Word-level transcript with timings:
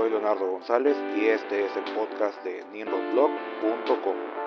soy 0.00 0.08
Leonardo 0.08 0.50
González 0.50 0.96
y 1.14 1.26
este 1.26 1.66
es 1.66 1.76
el 1.76 1.84
podcast 1.94 2.42
de 2.42 2.64
ninrodblog.com. 2.72 4.39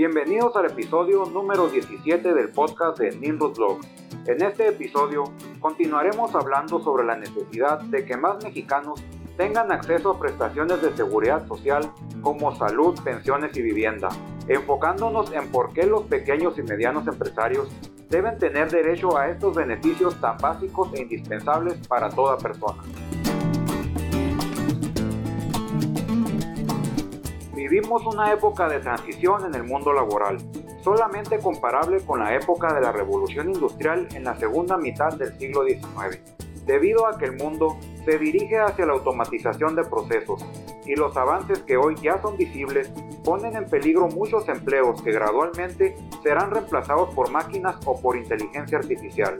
Bienvenidos 0.00 0.56
al 0.56 0.64
episodio 0.64 1.26
número 1.26 1.68
17 1.68 2.32
del 2.32 2.48
podcast 2.48 2.98
de 2.98 3.14
Nimrod 3.16 3.54
Blog. 3.54 3.80
En 4.26 4.42
este 4.42 4.68
episodio 4.68 5.24
continuaremos 5.60 6.34
hablando 6.34 6.80
sobre 6.80 7.04
la 7.04 7.16
necesidad 7.16 7.82
de 7.82 8.06
que 8.06 8.16
más 8.16 8.42
mexicanos 8.42 9.04
tengan 9.36 9.70
acceso 9.70 10.12
a 10.12 10.18
prestaciones 10.18 10.80
de 10.80 10.96
seguridad 10.96 11.46
social 11.46 11.92
como 12.22 12.56
salud, 12.56 12.98
pensiones 13.04 13.54
y 13.58 13.60
vivienda, 13.60 14.08
enfocándonos 14.48 15.34
en 15.34 15.52
por 15.52 15.74
qué 15.74 15.84
los 15.84 16.04
pequeños 16.04 16.56
y 16.58 16.62
medianos 16.62 17.06
empresarios 17.06 17.68
deben 18.08 18.38
tener 18.38 18.70
derecho 18.70 19.18
a 19.18 19.28
estos 19.28 19.54
beneficios 19.54 20.18
tan 20.18 20.38
básicos 20.38 20.94
e 20.94 21.02
indispensables 21.02 21.76
para 21.86 22.08
toda 22.08 22.38
persona. 22.38 22.82
Vivimos 27.60 28.06
una 28.06 28.32
época 28.32 28.70
de 28.70 28.80
transición 28.80 29.44
en 29.44 29.54
el 29.54 29.64
mundo 29.64 29.92
laboral, 29.92 30.38
solamente 30.82 31.38
comparable 31.40 32.00
con 32.06 32.20
la 32.20 32.34
época 32.34 32.72
de 32.72 32.80
la 32.80 32.90
revolución 32.90 33.50
industrial 33.52 34.08
en 34.14 34.24
la 34.24 34.34
segunda 34.34 34.78
mitad 34.78 35.12
del 35.12 35.38
siglo 35.38 35.66
XIX, 35.66 36.18
debido 36.64 37.06
a 37.06 37.18
que 37.18 37.26
el 37.26 37.36
mundo 37.36 37.76
se 38.06 38.16
dirige 38.16 38.58
hacia 38.58 38.86
la 38.86 38.94
automatización 38.94 39.76
de 39.76 39.84
procesos 39.84 40.42
y 40.86 40.94
los 40.94 41.14
avances 41.18 41.58
que 41.58 41.76
hoy 41.76 41.96
ya 42.02 42.18
son 42.22 42.38
visibles 42.38 42.90
ponen 43.22 43.54
en 43.54 43.66
peligro 43.66 44.08
muchos 44.08 44.48
empleos 44.48 45.02
que 45.02 45.12
gradualmente 45.12 45.94
serán 46.22 46.52
reemplazados 46.52 47.14
por 47.14 47.30
máquinas 47.30 47.76
o 47.84 48.00
por 48.00 48.16
inteligencia 48.16 48.78
artificial. 48.78 49.38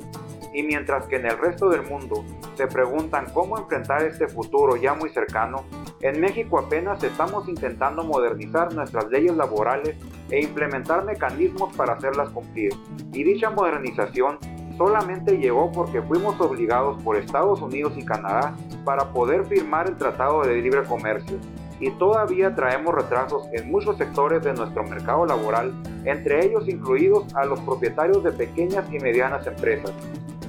Y 0.52 0.62
mientras 0.62 1.06
que 1.06 1.16
en 1.16 1.24
el 1.24 1.38
resto 1.38 1.70
del 1.70 1.84
mundo 1.84 2.22
se 2.54 2.66
preguntan 2.66 3.32
cómo 3.32 3.56
enfrentar 3.56 4.04
este 4.04 4.28
futuro 4.28 4.76
ya 4.76 4.92
muy 4.92 5.08
cercano, 5.08 5.64
en 6.02 6.20
México 6.20 6.58
apenas 6.58 7.02
estamos 7.04 7.48
intentando 7.48 8.02
modernizar 8.02 8.72
nuestras 8.74 9.08
leyes 9.10 9.36
laborales 9.36 9.96
e 10.30 10.42
implementar 10.42 11.04
mecanismos 11.04 11.74
para 11.76 11.94
hacerlas 11.94 12.30
cumplir. 12.30 12.72
Y 13.12 13.22
dicha 13.22 13.50
modernización 13.50 14.38
solamente 14.78 15.36
llegó 15.36 15.70
porque 15.70 16.00
fuimos 16.00 16.40
obligados 16.40 17.02
por 17.02 17.16
Estados 17.16 17.60
Unidos 17.60 17.92
y 17.96 18.04
Canadá 18.04 18.54
para 18.84 19.12
poder 19.12 19.44
firmar 19.44 19.88
el 19.88 19.96
Tratado 19.96 20.42
de 20.42 20.56
Libre 20.56 20.84
Comercio. 20.84 21.36
Y 21.80 21.90
todavía 21.92 22.54
traemos 22.54 22.94
retrasos 22.94 23.46
en 23.52 23.70
muchos 23.70 23.98
sectores 23.98 24.42
de 24.42 24.54
nuestro 24.54 24.82
mercado 24.84 25.26
laboral, 25.26 25.72
entre 26.04 26.46
ellos 26.46 26.66
incluidos 26.66 27.34
a 27.34 27.44
los 27.44 27.60
propietarios 27.60 28.22
de 28.22 28.32
pequeñas 28.32 28.90
y 28.90 28.98
medianas 28.98 29.46
empresas, 29.46 29.92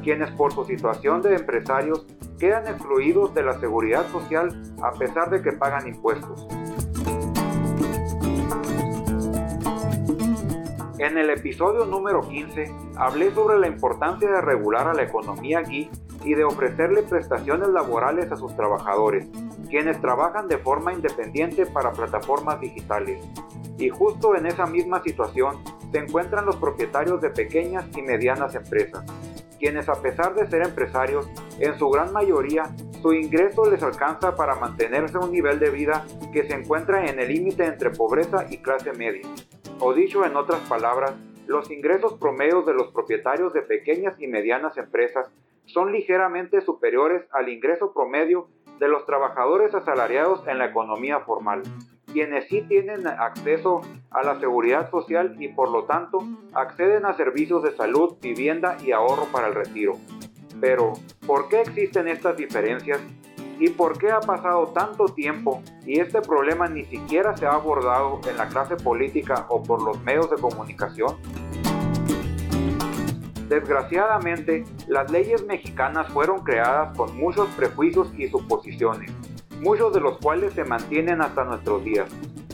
quienes 0.01 0.29
por 0.31 0.53
su 0.53 0.63
situación 0.65 1.21
de 1.21 1.35
empresarios 1.35 2.05
quedan 2.41 2.65
excluidos 2.65 3.35
de 3.35 3.43
la 3.43 3.59
seguridad 3.59 4.03
social 4.07 4.49
a 4.81 4.91
pesar 4.93 5.29
de 5.29 5.43
que 5.43 5.51
pagan 5.51 5.87
impuestos. 5.87 6.47
En 10.97 11.19
el 11.19 11.29
episodio 11.29 11.85
número 11.85 12.27
15 12.27 12.73
hablé 12.95 13.31
sobre 13.31 13.59
la 13.59 13.67
importancia 13.67 14.27
de 14.27 14.41
regular 14.41 14.87
a 14.87 14.95
la 14.95 15.03
economía 15.03 15.61
geek 15.61 15.91
y 16.25 16.33
de 16.33 16.43
ofrecerle 16.43 17.03
prestaciones 17.03 17.69
laborales 17.69 18.31
a 18.31 18.37
sus 18.37 18.55
trabajadores, 18.55 19.27
quienes 19.69 20.01
trabajan 20.01 20.47
de 20.47 20.57
forma 20.57 20.93
independiente 20.93 21.67
para 21.67 21.91
plataformas 21.91 22.59
digitales. 22.59 23.23
Y 23.77 23.89
justo 23.89 24.35
en 24.35 24.47
esa 24.47 24.65
misma 24.65 25.03
situación 25.03 25.63
se 25.91 25.99
encuentran 25.99 26.47
los 26.47 26.55
propietarios 26.55 27.21
de 27.21 27.29
pequeñas 27.29 27.85
y 27.95 28.01
medianas 28.01 28.55
empresas, 28.55 29.05
quienes 29.59 29.87
a 29.89 30.01
pesar 30.01 30.33
de 30.33 30.47
ser 30.47 30.63
empresarios, 30.63 31.29
en 31.59 31.77
su 31.77 31.89
gran 31.89 32.13
mayoría 32.13 32.75
su 33.01 33.13
ingreso 33.13 33.69
les 33.69 33.81
alcanza 33.81 34.35
para 34.35 34.55
mantenerse 34.55 35.17
un 35.17 35.31
nivel 35.31 35.59
de 35.59 35.69
vida 35.69 36.05
que 36.31 36.43
se 36.43 36.53
encuentra 36.53 37.05
en 37.05 37.19
el 37.19 37.29
límite 37.29 37.65
entre 37.65 37.89
pobreza 37.89 38.45
y 38.49 38.57
clase 38.57 38.93
media. 38.93 39.27
O 39.79 39.93
dicho 39.93 40.25
en 40.25 40.35
otras 40.35 40.61
palabras, 40.69 41.13
los 41.47 41.71
ingresos 41.71 42.13
promedios 42.13 42.65
de 42.65 42.73
los 42.73 42.91
propietarios 42.91 43.53
de 43.53 43.63
pequeñas 43.63 44.19
y 44.19 44.27
medianas 44.27 44.77
empresas 44.77 45.27
son 45.65 45.91
ligeramente 45.91 46.61
superiores 46.61 47.23
al 47.31 47.49
ingreso 47.49 47.93
promedio 47.93 48.47
de 48.79 48.87
los 48.87 49.05
trabajadores 49.05 49.73
asalariados 49.73 50.47
en 50.47 50.59
la 50.59 50.65
economía 50.65 51.19
formal 51.21 51.63
quienes 52.11 52.47
sí 52.47 52.61
tienen 52.61 53.07
acceso 53.07 53.81
a 54.09 54.23
la 54.23 54.39
seguridad 54.39 54.89
social 54.91 55.35
y 55.39 55.47
por 55.49 55.71
lo 55.71 55.85
tanto 55.85 56.19
acceden 56.53 57.05
a 57.05 57.13
servicios 57.13 57.63
de 57.63 57.71
salud, 57.71 58.15
vivienda 58.21 58.77
y 58.83 58.91
ahorro 58.91 59.25
para 59.31 59.47
el 59.47 59.55
retiro. 59.55 59.97
Pero, 60.61 60.93
¿por 61.25 61.49
qué 61.49 61.61
existen 61.61 62.07
estas 62.07 62.37
diferencias? 62.37 63.01
¿Y 63.59 63.69
por 63.69 63.97
qué 63.97 64.11
ha 64.11 64.21
pasado 64.21 64.67
tanto 64.67 65.05
tiempo 65.05 65.61
y 65.85 65.99
este 65.99 66.21
problema 66.21 66.67
ni 66.67 66.85
siquiera 66.85 67.35
se 67.35 67.45
ha 67.45 67.51
abordado 67.51 68.21
en 68.29 68.37
la 68.37 68.47
clase 68.47 68.75
política 68.77 69.47
o 69.49 69.61
por 69.61 69.81
los 69.81 70.01
medios 70.03 70.29
de 70.29 70.37
comunicación? 70.37 71.17
Desgraciadamente, 73.49 74.63
las 74.87 75.11
leyes 75.11 75.45
mexicanas 75.45 76.07
fueron 76.13 76.43
creadas 76.43 76.95
con 76.95 77.17
muchos 77.17 77.49
prejuicios 77.49 78.13
y 78.17 78.29
suposiciones 78.29 79.11
muchos 79.61 79.93
de 79.93 79.99
los 80.01 80.17
cuales 80.17 80.53
se 80.53 80.63
mantienen 80.63 81.21
hasta 81.21 81.43
nuestros 81.43 81.83
días, 81.83 82.09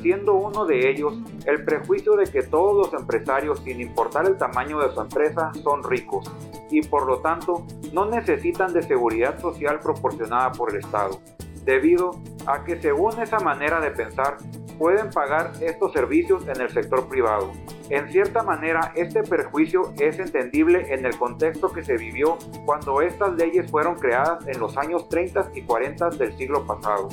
siendo 0.07 0.35
uno 0.35 0.65
de 0.65 0.89
ellos 0.89 1.19
el 1.45 1.65
prejuicio 1.65 2.15
de 2.15 2.31
que 2.31 2.41
todos 2.41 2.73
los 2.73 2.97
empresarios, 2.97 3.59
sin 3.59 3.81
importar 3.81 4.25
el 4.25 4.37
tamaño 4.37 4.79
de 4.79 4.93
su 4.93 5.01
empresa, 5.01 5.51
son 5.61 5.83
ricos 5.83 6.31
y 6.71 6.81
por 6.81 7.05
lo 7.05 7.19
tanto 7.19 7.65
no 7.91 8.05
necesitan 8.05 8.71
de 8.71 8.83
seguridad 8.83 9.37
social 9.41 9.81
proporcionada 9.81 10.53
por 10.53 10.71
el 10.71 10.77
Estado, 10.77 11.19
debido 11.65 12.11
a 12.45 12.63
que 12.63 12.81
según 12.81 13.21
esa 13.21 13.39
manera 13.39 13.81
de 13.81 13.91
pensar, 13.91 14.37
pueden 14.79 15.09
pagar 15.09 15.51
estos 15.59 15.91
servicios 15.91 16.47
en 16.47 16.61
el 16.61 16.69
sector 16.69 17.09
privado, 17.09 17.51
en 17.89 18.09
cierta 18.09 18.43
manera, 18.43 18.93
este 18.95 19.23
perjuicio 19.23 19.93
es 19.99 20.19
entendible 20.19 20.93
en 20.93 21.05
el 21.05 21.17
contexto 21.17 21.67
que 21.67 21.83
se 21.83 21.97
vivió 21.97 22.37
cuando 22.65 23.01
estas 23.01 23.35
leyes 23.35 23.69
fueron 23.69 23.95
creadas 23.95 24.47
en 24.47 24.57
los 24.57 24.77
años 24.77 25.09
30 25.09 25.51
y 25.53 25.63
40 25.63 26.11
del 26.11 26.31
siglo 26.37 26.65
pasado, 26.65 27.09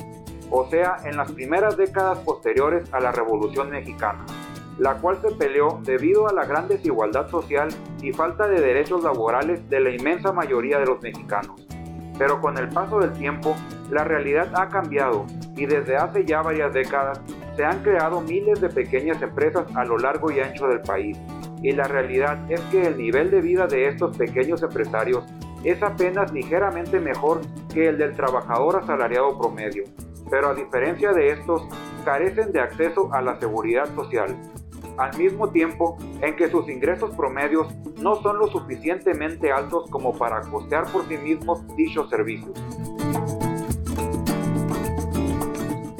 o 0.49 0.69
sea, 0.69 0.97
en 1.03 1.17
las 1.17 1.31
primeras 1.31 1.77
décadas 1.77 2.19
posteriores 2.19 2.91
a 2.93 2.99
la 2.99 3.11
Revolución 3.11 3.69
Mexicana, 3.69 4.25
la 4.77 4.95
cual 4.95 5.19
se 5.21 5.33
peleó 5.35 5.79
debido 5.83 6.27
a 6.27 6.33
la 6.33 6.45
gran 6.45 6.67
desigualdad 6.67 7.29
social 7.29 7.69
y 8.01 8.11
falta 8.11 8.47
de 8.47 8.59
derechos 8.59 9.03
laborales 9.03 9.67
de 9.69 9.79
la 9.79 9.89
inmensa 9.89 10.31
mayoría 10.31 10.79
de 10.79 10.85
los 10.85 11.01
mexicanos. 11.01 11.65
Pero 12.17 12.39
con 12.39 12.57
el 12.57 12.69
paso 12.69 12.99
del 12.99 13.13
tiempo, 13.13 13.55
la 13.89 14.03
realidad 14.03 14.49
ha 14.55 14.69
cambiado 14.69 15.25
y 15.55 15.65
desde 15.65 15.95
hace 15.95 16.25
ya 16.25 16.41
varias 16.41 16.73
décadas 16.73 17.21
se 17.55 17.63
han 17.63 17.81
creado 17.83 18.21
miles 18.21 18.59
de 18.59 18.69
pequeñas 18.69 19.21
empresas 19.21 19.65
a 19.75 19.85
lo 19.85 19.97
largo 19.97 20.31
y 20.31 20.39
ancho 20.39 20.67
del 20.67 20.81
país. 20.81 21.17
Y 21.61 21.71
la 21.71 21.87
realidad 21.87 22.39
es 22.49 22.59
que 22.71 22.87
el 22.87 22.97
nivel 22.97 23.31
de 23.31 23.41
vida 23.41 23.65
de 23.67 23.87
estos 23.87 24.15
pequeños 24.17 24.61
empresarios 24.61 25.23
es 25.63 25.81
apenas 25.81 26.31
ligeramente 26.31 26.99
mejor 26.99 27.41
que 27.73 27.87
el 27.87 27.97
del 27.97 28.15
trabajador 28.15 28.77
asalariado 28.77 29.37
promedio. 29.39 29.83
Pero 30.29 30.49
a 30.49 30.55
diferencia 30.55 31.11
de 31.13 31.31
estos, 31.31 31.67
carecen 32.03 32.51
de 32.51 32.61
acceso 32.61 33.11
a 33.13 33.21
la 33.21 33.39
seguridad 33.39 33.93
social, 33.95 34.35
al 34.97 35.17
mismo 35.17 35.49
tiempo 35.49 35.97
en 36.21 36.35
que 36.35 36.49
sus 36.49 36.69
ingresos 36.69 37.15
promedios 37.15 37.67
no 37.97 38.15
son 38.21 38.37
lo 38.37 38.47
suficientemente 38.47 39.51
altos 39.51 39.89
como 39.89 40.17
para 40.17 40.41
costear 40.41 40.89
por 40.91 41.07
sí 41.07 41.17
mismos 41.17 41.65
dichos 41.75 42.09
servicios. 42.09 42.53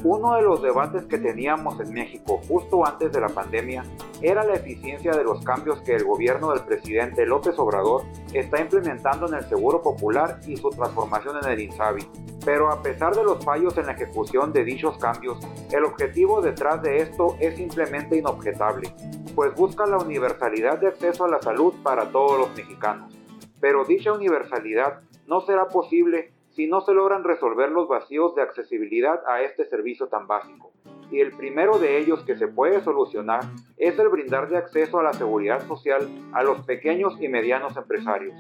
Uno 0.04 0.36
de 0.36 0.44
los 0.44 0.62
debates 0.62 1.06
que 1.08 1.18
teníamos 1.18 1.80
en 1.80 1.92
México 1.92 2.40
justo 2.48 2.86
antes 2.86 3.12
de 3.12 3.20
la 3.20 3.30
pandemia 3.30 3.84
era 4.22 4.44
la 4.44 4.54
eficiencia 4.54 5.12
de 5.12 5.24
los 5.24 5.44
cambios 5.44 5.82
que 5.82 5.96
el 5.96 6.04
gobierno 6.04 6.52
del 6.52 6.64
presidente 6.64 7.26
López 7.26 7.58
Obrador 7.60 8.04
está 8.34 8.62
implementando 8.62 9.28
en 9.28 9.36
el 9.36 9.44
Seguro 9.46 9.82
Popular 9.82 10.40
y 10.48 10.58
su 10.58 10.70
transformación 10.70 11.38
en 11.42 11.50
el 11.50 11.60
INSABI. 11.60 12.08
Pero 12.46 12.72
a 12.72 12.82
pesar 12.82 13.16
de 13.16 13.24
los 13.24 13.44
fallos 13.44 13.78
en 13.78 13.88
la 13.88 13.94
ejecución 13.94 14.54
de 14.54 14.64
dichos 14.64 14.98
cambios, 14.98 15.40
el 15.72 15.84
objetivo 15.84 16.42
detrás 16.42 16.82
de 16.82 16.98
esto 16.98 17.36
es 17.40 17.56
simplemente 17.56 18.18
inobjetable, 18.18 18.94
pues 19.36 19.54
busca 19.56 19.86
la 19.86 19.98
universalidad 19.98 20.80
de 20.80 20.88
acceso 20.88 21.26
a 21.26 21.30
la 21.30 21.42
salud 21.42 21.74
para 21.84 22.12
todos 22.12 22.40
los 22.40 22.56
mexicanos. 22.56 23.14
Pero 23.60 23.84
dicha 23.84 24.14
universalidad 24.14 25.02
no 25.28 25.42
será 25.42 25.68
posible 25.68 26.34
si 26.56 26.68
no 26.68 26.82
se 26.82 26.94
logran 26.94 27.24
resolver 27.24 27.70
los 27.70 27.88
vacíos 27.90 28.34
de 28.36 28.42
accesibilidad 28.42 29.20
a 29.28 29.42
este 29.42 29.66
servicio 29.66 30.08
tan 30.08 30.26
básico. 30.26 30.72
Y 31.16 31.22
el 31.22 31.32
primero 31.32 31.80
de 31.80 31.98
ellos 31.98 32.26
que 32.26 32.36
se 32.36 32.50
puede 32.50 32.84
solucionar 32.84 33.40
es 33.78 33.98
el 33.98 34.10
brindar 34.10 34.50
de 34.50 34.58
acceso 34.58 35.00
a 35.00 35.04
la 35.04 35.14
seguridad 35.14 35.66
social 35.66 36.10
a 36.34 36.44
los 36.44 36.66
pequeños 36.66 37.16
y 37.22 37.30
medianos 37.30 37.78
empresarios. 37.78 38.36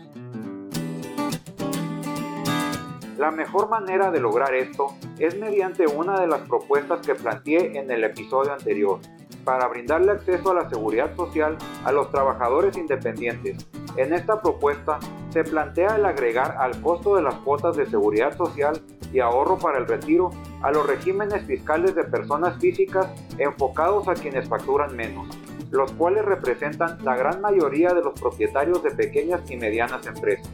La 3.18 3.32
mejor 3.32 3.70
manera 3.70 4.12
de 4.12 4.20
lograr 4.20 4.54
esto 4.54 4.88
es 5.18 5.40
mediante 5.40 5.86
una 5.88 6.20
de 6.20 6.28
las 6.28 6.42
propuestas 6.42 7.00
que 7.08 7.16
planteé 7.16 7.80
en 7.80 7.90
el 7.90 8.04
episodio 8.04 8.52
anterior, 8.52 9.00
para 9.46 9.70
brindarle 9.70 10.12
acceso 10.12 10.52
a 10.52 10.56
la 10.56 10.70
seguridad 10.70 11.16
social 11.16 11.58
a 11.86 11.94
los 11.94 12.12
trabajadores 12.12 12.76
independientes. 12.76 13.66
En 13.96 14.12
esta 14.12 14.42
propuesta 14.42 15.00
se 15.30 15.46
plantea 15.46 15.96
el 15.96 16.04
agregar 16.04 16.58
al 16.60 16.82
costo 16.82 17.16
de 17.16 17.22
las 17.22 17.36
cuotas 17.36 17.78
de 17.78 17.86
seguridad 17.86 18.36
social 18.36 18.82
y 19.14 19.20
ahorro 19.20 19.58
para 19.58 19.78
el 19.78 19.88
retiro 19.88 20.32
a 20.62 20.72
los 20.72 20.86
regímenes 20.86 21.46
fiscales 21.46 21.96
de 21.96 22.04
personas 22.04 22.58
físicas 22.60 23.08
enfocados 23.38 24.08
a 24.08 24.14
quienes 24.14 24.48
facturan 24.48 24.96
menos, 24.96 25.28
los 25.72 25.92
cuales 25.94 26.26
representan 26.26 26.98
la 27.04 27.16
gran 27.16 27.42
mayoría 27.42 27.94
de 27.94 28.02
los 28.02 28.20
propietarios 28.20 28.84
de 28.84 28.92
pequeñas 28.92 29.42
y 29.50 29.58
medianas 29.58 30.06
empresas 30.06 30.50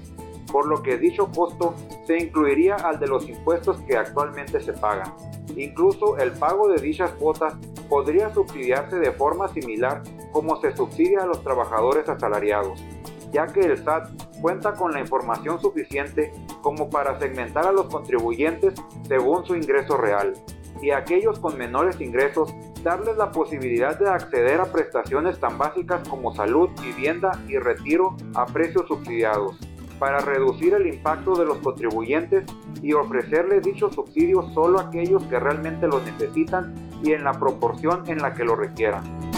por 0.51 0.67
lo 0.67 0.83
que 0.83 0.97
dicho 0.97 1.31
costo 1.31 1.73
se 2.05 2.17
incluiría 2.17 2.75
al 2.75 2.99
de 2.99 3.07
los 3.07 3.27
impuestos 3.27 3.77
que 3.87 3.97
actualmente 3.97 4.59
se 4.59 4.73
pagan. 4.73 5.13
Incluso 5.55 6.17
el 6.17 6.31
pago 6.31 6.67
de 6.67 6.81
dichas 6.81 7.11
cuotas 7.11 7.55
podría 7.89 8.33
subsidiarse 8.33 8.97
de 8.99 9.11
forma 9.11 9.47
similar 9.49 10.03
como 10.31 10.59
se 10.61 10.75
subsidia 10.75 11.23
a 11.23 11.25
los 11.25 11.43
trabajadores 11.43 12.07
asalariados, 12.07 12.83
ya 13.31 13.47
que 13.47 13.61
el 13.61 13.77
SAT 13.77 14.09
cuenta 14.41 14.73
con 14.73 14.91
la 14.91 14.99
información 14.99 15.59
suficiente 15.59 16.33
como 16.61 16.89
para 16.89 17.19
segmentar 17.19 17.67
a 17.67 17.71
los 17.71 17.87
contribuyentes 17.87 18.73
según 19.07 19.45
su 19.45 19.55
ingreso 19.55 19.97
real, 19.97 20.33
y 20.81 20.91
a 20.91 20.97
aquellos 20.97 21.39
con 21.39 21.57
menores 21.57 22.01
ingresos 22.01 22.53
darles 22.83 23.15
la 23.17 23.31
posibilidad 23.31 23.97
de 23.99 24.09
acceder 24.09 24.59
a 24.59 24.71
prestaciones 24.71 25.39
tan 25.39 25.57
básicas 25.57 26.07
como 26.07 26.33
salud, 26.33 26.69
vivienda 26.81 27.31
y 27.47 27.57
retiro 27.57 28.15
a 28.33 28.45
precios 28.45 28.87
subsidiados 28.87 29.57
para 29.99 30.19
reducir 30.19 30.73
el 30.73 30.87
impacto 30.87 31.35
de 31.35 31.45
los 31.45 31.59
contribuyentes 31.59 32.43
y 32.81 32.93
ofrecerles 32.93 33.61
dichos 33.61 33.93
subsidios 33.93 34.51
solo 34.53 34.79
a 34.79 34.87
aquellos 34.87 35.23
que 35.25 35.39
realmente 35.39 35.87
los 35.87 36.03
necesitan 36.03 36.73
y 37.03 37.11
en 37.11 37.23
la 37.23 37.33
proporción 37.33 38.03
en 38.07 38.17
la 38.17 38.33
que 38.33 38.43
lo 38.43 38.55
requieran. 38.55 39.30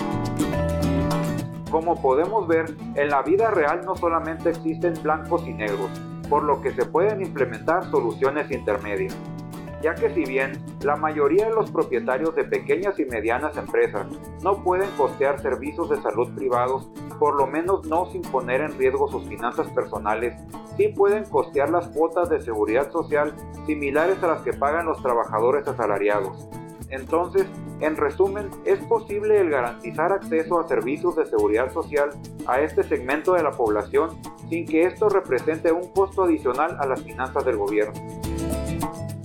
Como 1.73 1.99
podemos 1.99 2.47
ver, 2.47 2.77
en 2.93 3.09
la 3.09 3.23
vida 3.23 3.49
real 3.49 3.81
no 3.83 3.95
solamente 3.95 4.51
existen 4.51 4.93
blancos 5.01 5.47
y 5.47 5.55
negros, 5.55 5.89
por 6.29 6.43
lo 6.43 6.61
que 6.61 6.71
se 6.71 6.85
pueden 6.85 7.19
implementar 7.23 7.89
soluciones 7.89 8.51
intermedias 8.51 9.17
ya 9.81 9.93
que 9.95 10.09
si 10.13 10.23
bien 10.23 10.63
la 10.81 10.95
mayoría 10.95 11.49
de 11.49 11.53
los 11.53 11.69
propietarios 11.69 12.33
de 12.35 12.45
pequeñas 12.45 12.97
y 12.99 13.05
medianas 13.05 13.57
empresas 13.57 14.07
no 14.41 14.63
pueden 14.63 14.89
costear 14.91 15.41
servicios 15.41 15.89
de 15.89 16.01
salud 16.01 16.33
privados, 16.35 16.89
por 17.19 17.35
lo 17.35 17.47
menos 17.47 17.85
no 17.85 18.05
sin 18.05 18.21
poner 18.21 18.61
en 18.61 18.77
riesgo 18.77 19.09
sus 19.09 19.27
finanzas 19.27 19.67
personales, 19.71 20.35
sí 20.77 20.87
pueden 20.87 21.25
costear 21.25 21.69
las 21.69 21.89
cuotas 21.89 22.29
de 22.29 22.39
seguridad 22.39 22.89
social 22.93 23.35
similares 23.65 24.23
a 24.23 24.27
las 24.27 24.41
que 24.43 24.53
pagan 24.53 24.85
los 24.85 25.03
trabajadores 25.03 25.67
asalariados. 25.67 26.47
Entonces, 26.89 27.47
en 27.79 27.97
resumen, 27.97 28.49
es 28.65 28.79
posible 28.79 29.39
el 29.39 29.49
garantizar 29.49 30.11
acceso 30.11 30.59
a 30.59 30.67
servicios 30.67 31.15
de 31.15 31.25
seguridad 31.25 31.71
social 31.71 32.09
a 32.47 32.61
este 32.61 32.83
segmento 32.83 33.33
de 33.33 33.43
la 33.43 33.51
población 33.51 34.11
sin 34.49 34.65
que 34.65 34.83
esto 34.83 35.09
represente 35.09 35.71
un 35.71 35.91
costo 35.93 36.23
adicional 36.23 36.77
a 36.79 36.85
las 36.85 37.01
finanzas 37.01 37.43
del 37.45 37.57
gobierno. 37.57 37.93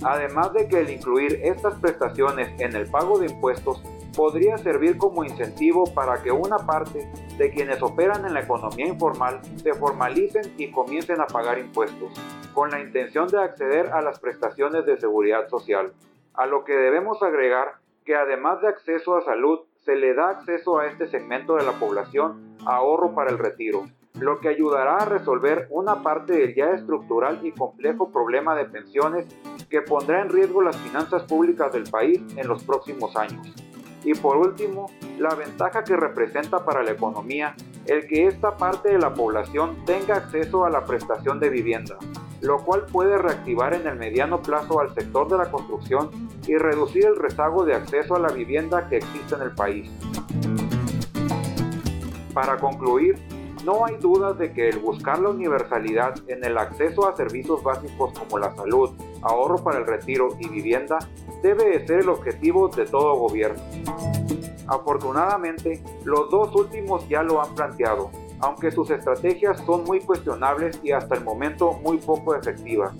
Además 0.03 0.53
de 0.53 0.67
que 0.67 0.79
el 0.79 0.89
incluir 0.89 1.39
estas 1.43 1.75
prestaciones 1.75 2.49
en 2.59 2.75
el 2.75 2.89
pago 2.89 3.19
de 3.19 3.27
impuestos 3.27 3.81
podría 4.15 4.57
servir 4.57 4.97
como 4.97 5.23
incentivo 5.23 5.85
para 5.93 6.21
que 6.21 6.31
una 6.31 6.57
parte 6.57 7.09
de 7.37 7.51
quienes 7.51 7.81
operan 7.81 8.25
en 8.25 8.33
la 8.33 8.41
economía 8.41 8.87
informal 8.87 9.39
se 9.61 9.73
formalicen 9.73 10.53
y 10.57 10.71
comiencen 10.71 11.21
a 11.21 11.27
pagar 11.27 11.59
impuestos, 11.59 12.11
con 12.53 12.71
la 12.71 12.81
intención 12.81 13.27
de 13.27 13.39
acceder 13.39 13.87
a 13.87 14.01
las 14.01 14.19
prestaciones 14.19 14.85
de 14.85 14.97
seguridad 14.97 15.47
social. 15.47 15.93
A 16.39 16.45
lo 16.45 16.63
que 16.63 16.71
debemos 16.71 17.21
agregar 17.21 17.79
que 18.05 18.15
además 18.15 18.61
de 18.61 18.69
acceso 18.69 19.17
a 19.17 19.21
salud, 19.25 19.59
se 19.83 19.97
le 19.97 20.13
da 20.13 20.29
acceso 20.29 20.79
a 20.79 20.87
este 20.87 21.05
segmento 21.05 21.57
de 21.57 21.65
la 21.65 21.73
población 21.73 22.55
ahorro 22.65 23.13
para 23.13 23.29
el 23.29 23.37
retiro, 23.37 23.87
lo 24.13 24.39
que 24.39 24.47
ayudará 24.47 24.99
a 24.99 25.05
resolver 25.05 25.67
una 25.69 26.01
parte 26.01 26.31
del 26.31 26.55
ya 26.55 26.71
estructural 26.71 27.45
y 27.45 27.51
complejo 27.51 28.13
problema 28.13 28.55
de 28.55 28.63
pensiones 28.63 29.27
que 29.69 29.81
pondrá 29.81 30.21
en 30.21 30.29
riesgo 30.29 30.61
las 30.61 30.77
finanzas 30.77 31.23
públicas 31.23 31.73
del 31.73 31.89
país 31.89 32.21
en 32.37 32.47
los 32.47 32.63
próximos 32.63 33.17
años. 33.17 33.53
Y 34.05 34.13
por 34.13 34.37
último, 34.37 34.89
la 35.17 35.35
ventaja 35.35 35.83
que 35.83 35.97
representa 35.97 36.63
para 36.63 36.83
la 36.83 36.91
economía 36.91 37.53
el 37.85 38.07
que 38.07 38.27
esta 38.27 38.55
parte 38.55 38.93
de 38.93 38.99
la 38.99 39.13
población 39.13 39.83
tenga 39.83 40.15
acceso 40.15 40.63
a 40.63 40.69
la 40.69 40.85
prestación 40.85 41.41
de 41.41 41.49
vivienda, 41.49 41.97
lo 42.41 42.57
cual 42.63 42.85
puede 42.85 43.17
reactivar 43.17 43.73
en 43.73 43.87
el 43.87 43.95
mediano 43.95 44.41
plazo 44.41 44.79
al 44.79 44.93
sector 44.93 45.29
de 45.29 45.37
la 45.37 45.51
construcción 45.51 46.09
y 46.47 46.55
reducir 46.57 47.05
el 47.05 47.15
rezago 47.15 47.65
de 47.65 47.75
acceso 47.75 48.15
a 48.15 48.19
la 48.19 48.29
vivienda 48.29 48.87
que 48.87 48.97
existe 48.97 49.35
en 49.35 49.41
el 49.41 49.51
país. 49.51 49.91
Para 52.33 52.57
concluir, 52.57 53.17
no 53.65 53.85
hay 53.85 53.97
dudas 53.97 54.37
de 54.37 54.53
que 54.53 54.69
el 54.69 54.79
buscar 54.79 55.19
la 55.19 55.29
universalidad 55.29 56.15
en 56.27 56.43
el 56.45 56.57
acceso 56.57 57.07
a 57.07 57.15
servicios 57.15 57.61
básicos 57.61 58.17
como 58.17 58.39
la 58.39 58.55
salud, 58.55 58.91
ahorro 59.21 59.63
para 59.63 59.79
el 59.79 59.85
retiro 59.85 60.29
y 60.39 60.47
vivienda 60.47 60.97
debe 61.43 61.65
de 61.65 61.85
ser 61.85 61.99
el 61.99 62.09
objetivo 62.09 62.69
de 62.69 62.85
todo 62.85 63.15
gobierno. 63.15 63.61
Afortunadamente, 64.67 65.83
los 66.05 66.29
dos 66.29 66.55
últimos 66.55 67.07
ya 67.09 67.23
lo 67.23 67.41
han 67.41 67.53
planteado, 67.55 68.11
aunque 68.41 68.71
sus 68.71 68.89
estrategias 68.89 69.59
son 69.65 69.83
muy 69.83 69.99
cuestionables 69.99 70.79
y 70.83 70.91
hasta 70.91 71.15
el 71.15 71.23
momento 71.23 71.73
muy 71.83 71.97
poco 71.97 72.35
efectivas, 72.35 72.93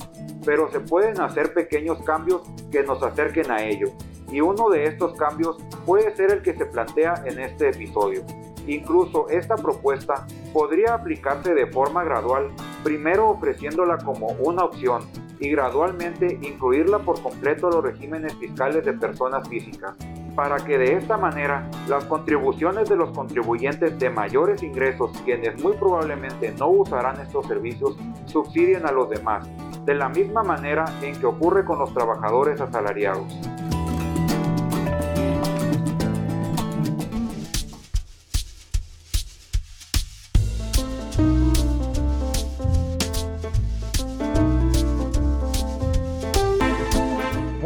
pero 0.46 0.70
se 0.72 0.80
pueden 0.80 1.20
hacer 1.22 1.54
pequeños 1.54 2.02
cambios 2.04 2.42
que 2.72 2.84
nos 2.84 3.02
acerquen 3.04 3.52
a 3.52 3.64
ello, 3.64 3.88
y 4.32 4.42
uno 4.42 4.70
de 4.70 4.86
estos 4.86 5.14
cambios 5.16 5.58
puede 5.86 6.16
ser 6.16 6.32
el 6.32 6.42
que 6.42 6.54
se 6.54 6.66
plantea 6.66 7.24
en 7.26 7.40
este 7.40 7.70
episodio. 7.70 8.24
Incluso 8.68 9.28
esta 9.30 9.56
propuesta 9.56 10.28
podría 10.54 10.94
aplicarse 10.94 11.54
de 11.54 11.68
forma 11.68 12.04
gradual, 12.04 12.52
primero 12.84 13.30
ofreciéndola 13.30 13.98
como 13.98 14.28
una 14.40 14.66
opción 14.66 15.02
y 15.40 15.50
gradualmente 15.50 16.38
incluirla 16.42 17.00
por 17.00 17.22
completo 17.22 17.70
los 17.70 17.84
regímenes 17.84 18.36
fiscales 18.36 18.86
de 18.86 18.94
personas 18.94 19.48
físicas, 19.48 19.96
para 20.32 20.58
que 20.58 20.78
de 20.78 20.94
esta 20.96 21.18
manera 21.18 21.70
las 21.88 22.06
contribuciones 22.06 22.90
de 22.90 22.96
los 22.96 23.12
contribuyentes 23.12 23.98
de 24.00 24.10
mayores 24.10 24.64
ingresos, 24.64 25.12
quienes 25.26 25.62
muy 25.62 25.74
probablemente 25.74 26.54
no 26.58 26.70
usarán 26.70 27.20
estos 27.20 27.48
servicios, 27.48 27.98
subsidien 28.26 28.86
a 28.86 28.92
los 28.92 29.10
demás, 29.10 29.50
de 29.86 29.96
la 29.96 30.10
misma 30.10 30.44
manera 30.44 30.86
en 31.02 31.20
que 31.20 31.26
ocurre 31.26 31.66
con 31.66 31.80
los 31.80 31.94
trabajadores 31.94 32.62
asalariados. 32.62 33.26